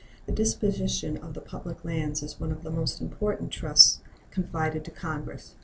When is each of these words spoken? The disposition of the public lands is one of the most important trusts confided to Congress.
The 0.25 0.31
disposition 0.31 1.15
of 1.17 1.35
the 1.35 1.41
public 1.41 1.85
lands 1.85 2.23
is 2.23 2.39
one 2.39 2.51
of 2.51 2.63
the 2.63 2.71
most 2.71 3.01
important 3.01 3.51
trusts 3.51 3.99
confided 4.31 4.83
to 4.85 4.89
Congress. 4.89 5.53